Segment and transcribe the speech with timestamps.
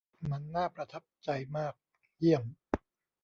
[0.29, 1.73] มันน่าประทับใจมาก
[2.19, 2.43] เยี่ยม